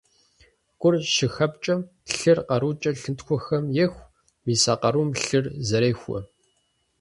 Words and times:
Гур 0.79 0.95
щыхэпкӀэм, 1.13 1.79
лъыр 2.17 2.39
къарукӀэ 2.47 2.91
лъынтхуэхэм 2.99 3.63
еху, 3.83 4.05
мис 4.45 4.63
а 4.73 4.75
къарум 4.81 5.09
лъыр 5.23 5.45
зэрехуэ. 5.67 6.19